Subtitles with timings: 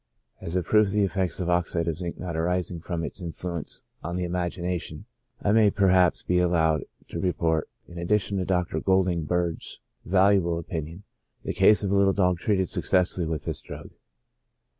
[0.41, 3.83] As a proof of the effects of oxide of zinc not arising from its influence
[4.01, 5.05] on the imagination,
[5.43, 8.79] I may perhaps be allowed to report, in addition to Dr.
[8.79, 11.03] Golding Bird's valuable opinion,
[11.43, 13.91] the case of a little dog treated successfully with this drug.